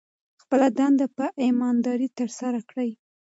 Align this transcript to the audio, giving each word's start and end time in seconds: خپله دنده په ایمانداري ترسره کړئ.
خپله 0.41 0.67
دنده 0.77 1.05
په 1.17 1.25
ایمانداري 1.43 2.07
ترسره 2.19 2.59
کړئ. 2.69 2.91